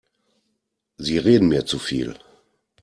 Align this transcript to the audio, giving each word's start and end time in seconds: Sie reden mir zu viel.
Sie 0.97 1.19
reden 1.19 1.49
mir 1.49 1.67
zu 1.67 1.77
viel. 1.77 2.15